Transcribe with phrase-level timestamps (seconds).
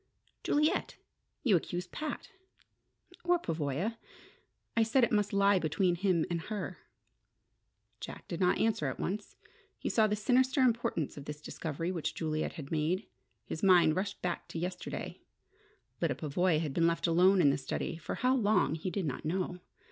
[0.43, 0.97] "Juliet!
[1.43, 2.29] You accuse Pat"
[3.23, 3.97] "Or Pavoya.
[4.75, 6.79] I said it must lie between him and her."
[7.99, 9.35] Jack did not answer at once.
[9.77, 13.05] He saw the sinister importance of this discovery which Juliet had made.
[13.45, 15.21] His mind rushed back to yesterday.
[16.01, 19.23] Lyda Pavoya had been left alone in the study, for how long he did not
[19.23, 19.59] know.